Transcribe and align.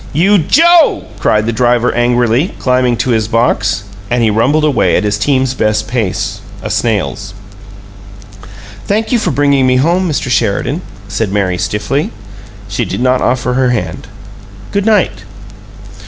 "You, 0.13 0.39
JOE!" 0.39 1.03
cried 1.19 1.45
the 1.45 1.53
driver, 1.53 1.93
angrily, 1.93 2.55
climbing 2.57 2.97
to 2.97 3.11
his 3.11 3.27
box. 3.27 3.83
And 4.09 4.23
he 4.23 4.31
rumbled 4.31 4.63
away 4.65 4.95
at 4.95 5.03
his 5.03 5.19
team's 5.19 5.53
best 5.53 5.87
pace 5.87 6.39
a 6.63 6.71
snail's. 6.71 7.35
"Thank 8.87 9.11
you 9.11 9.19
for 9.19 9.29
bringing 9.29 9.67
me 9.67 9.75
home, 9.75 10.09
Mr. 10.09 10.31
Sheridan," 10.31 10.81
said 11.07 11.31
Mary, 11.31 11.59
stiffly. 11.59 12.09
She 12.67 12.83
did 12.83 12.99
not 12.99 13.21
offer 13.21 13.53
her 13.53 13.69
hand. 13.69 14.07
"Good 14.71 14.87
night." 14.87 15.23